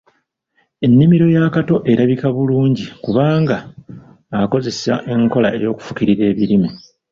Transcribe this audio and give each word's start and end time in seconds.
Ennimiro 0.85 1.25
ya 1.35 1.53
Kato 1.55 1.75
erabika 1.91 2.25
bulungi 2.35 2.83
kubanga 3.03 3.55
akozesa 4.41 4.93
enkola 5.13 5.49
y’okufukirira 5.63 6.23
ebirime. 6.31 6.69